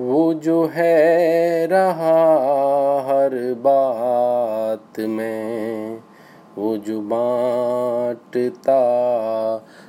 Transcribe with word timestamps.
वो 0.00 0.34
जो 0.34 0.66
है 0.66 1.66
रहा 1.66 2.16
हर 3.08 3.54
बात 3.58 5.00
में, 5.00 5.98
वो 6.58 6.76
जो 6.76 7.00
बांटता 7.00 8.80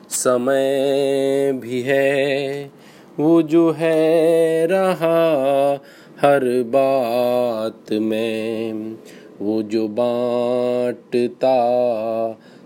समय 0.10 1.52
भी 1.54 1.82
है, 1.82 2.72
वो 3.20 3.42
जो 3.42 3.72
है 3.72 4.68
रहा 4.68 5.74
हर 6.22 6.64
बात 6.66 7.92
में, 7.92 8.96
वो 9.42 9.62
जो 9.64 9.88
बांटता 9.88 11.58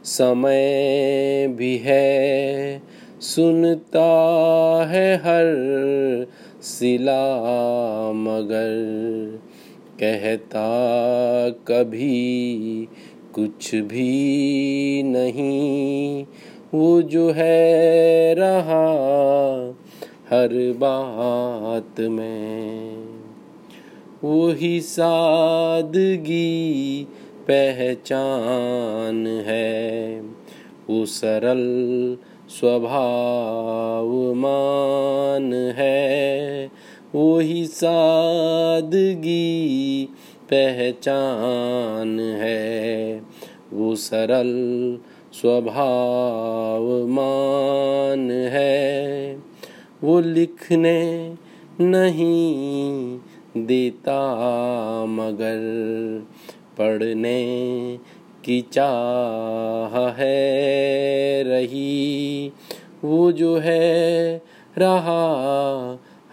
समय 0.04 1.48
भी 1.58 1.78
है, 1.78 2.82
सुनता 3.22 4.10
है 4.90 5.16
हर 5.16 5.48
सिला 6.62 7.22
मगर 8.16 9.40
कहता 10.00 10.66
कभी 11.68 12.88
कुछ 13.34 13.76
भी 13.76 15.04
नहीं। 15.04 16.26
वो 16.74 17.02
जो 17.02 17.30
है 17.32 18.34
रहा 18.34 18.86
हर 20.30 20.54
बात 20.78 22.00
में, 22.00 22.98
वही 24.24 24.82
सादगी 24.82 26.48
पहचान 27.48 29.28
है। 29.28 30.22
वो 30.90 31.06
सरल 31.06 31.64
स्वभाव 32.52 34.34
मान 34.34 35.54
है, 35.54 36.66
वही 37.16 37.66
सादगी 37.66 39.30
पहचान 40.44 42.20
है। 42.20 43.22
वो 43.74 43.96
सरल 43.96 44.52
स्वभाव 45.34 47.08
मान 47.08 48.32
है, 48.32 49.36
वो 50.04 50.20
लिखने 50.20 51.00
नहीं 51.82 53.20
देता 53.58 54.20
मगर 55.06 55.60
पढ़ने 56.78 57.40
की 58.46 58.62
चाह 58.62 60.10
है 60.10 61.44
रही, 61.44 62.52
वो 63.04 63.32
जो 63.32 63.58
है 63.58 64.36
रहा 64.78 65.24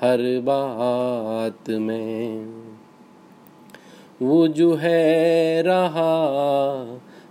हर 0.00 0.40
बात 0.40 1.70
में। 1.70 2.46
वो 4.22 4.48
जो 4.48 4.74
है 4.74 5.62
रहा 5.62 6.12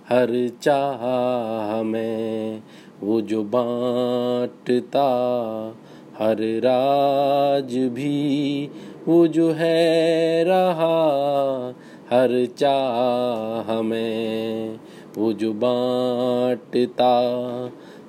हर 0.09 0.51
चाह 0.61 1.83
में, 1.83 2.63
वो 3.03 3.21
जो 3.21 3.43
बांटता 3.43 5.07
हर 6.19 6.37
राज 6.39 7.77
भी, 7.77 8.69
वो 9.07 9.27
जो 9.27 9.51
है 9.51 10.43
रहा 10.43 10.96
हर 12.11 12.45
चाह 12.57 13.81
में 13.81 14.79
वो 15.17 15.33
जो 15.33 15.53
बांटता, 15.53 17.13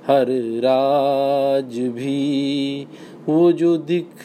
हर 0.06 0.26
राज 0.64 1.78
भी 1.78 2.86
वो 3.28 3.52
जो 3.52 3.76
दिख 3.76 4.24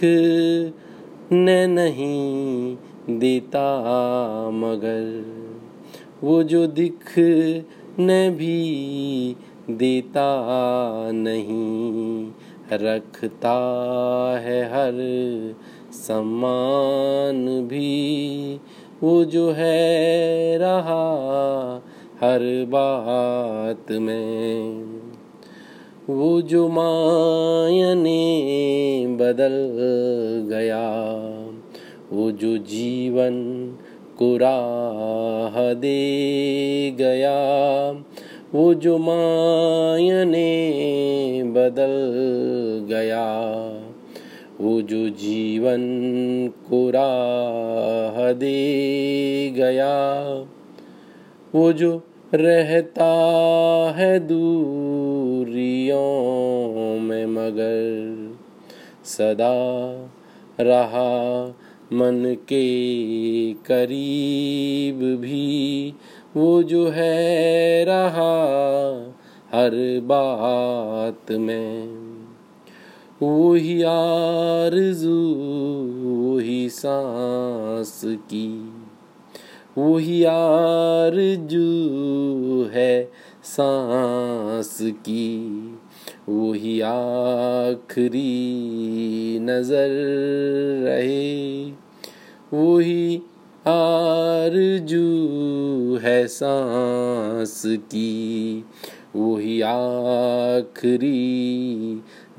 न 1.34 1.56
नहीं 1.70 2.78
देता, 3.20 3.66
मगर 4.54 5.26
वो 6.24 6.44
जो 6.44 6.68
दिख 6.68 7.14
न 8.00 8.30
भी 8.38 9.36
देता 9.70 10.30
नहीं, 11.12 12.32
रखता 12.73 13.58
है 14.44 14.64
हर 14.66 14.94
सम्मान 15.94 17.45
भी 17.67 18.60
वो 19.03 19.25
जो 19.25 19.52
है 19.52 20.58
रहा 20.58 21.23
हर 22.21 22.65
बात 22.69 23.91
में। 23.91 24.83
वो 26.09 26.41
जो 26.41 26.67
मायने 26.67 28.21
बदल 29.08 29.52
गया, 30.49 30.89
वो 32.11 32.31
जो 32.31 32.58
जीवन 32.58 33.65
को 34.19 34.37
राह 34.37 35.73
दे 35.73 36.91
गया, 36.91 37.91
वो 38.53 38.73
जो 38.73 38.97
मायने 38.97 40.49
बदल 41.43 41.93
गया। 42.89 43.53
वो 44.64 44.82
जो 44.82 45.10
जीवन 45.10 45.82
को 46.70 46.90
राह 46.90 48.32
दे 48.32 49.54
गया। 49.56 50.24
वो 51.56 51.74
जो 51.74 52.04
रहता 52.34 53.14
है 53.98 54.20
दूरियों 54.20 56.00
में 57.00 57.26
मगर 57.26 58.14
सदा 59.06 59.92
रहा 60.60 61.48
मन 61.94 62.38
के 62.50 62.64
करीब 63.54 65.18
भी। 65.22 65.94
वो 66.36 66.64
जो 66.64 66.88
है 66.88 67.86
रहा 67.86 68.44
हर 69.52 70.00
बात 70.04 71.32
में। 71.32 72.13
वही 73.23 73.82
आरज़ू 73.84 75.17
वही 76.04 76.70
सांस 76.70 78.02
की। 78.06 78.73
वही 79.78 80.23
आरज़ू 80.23 81.67
है 82.73 83.12
सांस 83.44 84.78
की। 84.82 85.50
वही 86.30 86.82
आखरी 86.82 88.20
नज़र 89.42 89.89
रहे। 90.83 91.66
वही 92.54 93.22
आरज़ू 93.67 95.04
है 95.98 96.28
सांस 96.28 97.64
की। 97.66 98.64
वही 99.16 99.62
आखरी 99.62 101.12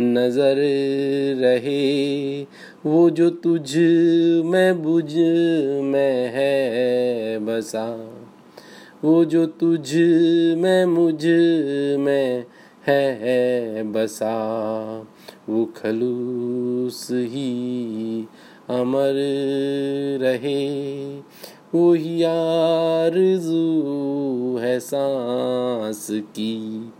नज़र 0.01 0.57
रहे, 1.41 2.43
वो 2.87 3.11
जो 3.11 3.31
तुझ 3.31 3.77
में 4.45 4.83
बुझ 4.83 5.15
में 5.85 6.31
है 6.35 7.39
बसा, 7.39 8.11
वो 9.05 9.25
जो 9.25 9.47
तुझ 9.47 9.95
में 10.59 10.85
मुझमें 10.85 12.45
है 12.89 13.83
बसा, 13.93 14.35
वो 15.49 15.65
खलूस 15.65 17.09
ही 17.13 18.25
अमर 18.71 19.15
रहे, 20.21 20.65
वही 21.75 22.23
आरज़ू 22.23 23.59
है 24.59 24.79
सांस 24.81 26.07
की, 26.11 26.93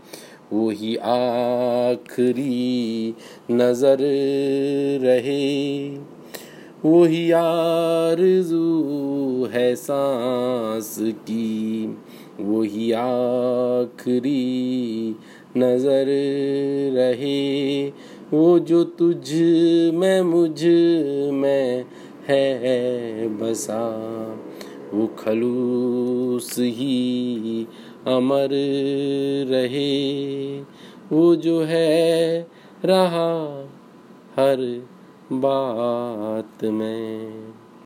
वही 0.53 0.95
आखरी 0.95 2.43
नज़र 3.51 3.97
रहे, 5.03 5.89
वही 6.85 7.31
आरज़ू 7.31 8.65
है 9.45 9.75
सांस 9.75 10.95
की, 10.99 11.87
वही 12.39 12.91
आखरी 12.91 14.35
नज़र 15.57 16.05
रहे। 16.95 17.91
वो 18.33 18.59
जो 18.59 18.83
तुझ 18.83 19.33
में 19.93 20.21
मुझमें 20.21 21.85
है, 22.27 23.27
बसा। 23.27 23.91
वो 24.93 25.07
खलूस 25.07 26.59
ही 26.59 27.67
अमर 28.07 28.49
रहे। 29.49 30.61
वो 31.11 31.35
जो 31.35 31.61
है 31.61 32.41
रहा 32.85 33.67
हर 34.35 34.87
बात 35.31 36.65
में। 36.65 37.64